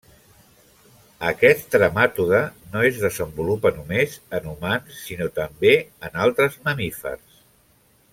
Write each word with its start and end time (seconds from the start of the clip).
Aquest 1.31 1.67
trematode 1.75 2.39
no 2.75 2.81
es 2.87 2.97
desenvolupa 3.03 3.71
només 3.75 4.15
en 4.39 4.49
humans 4.53 4.97
sinó 5.03 5.29
també 5.37 5.75
en 6.09 6.19
altres 6.25 6.57
mamífers. 6.69 7.39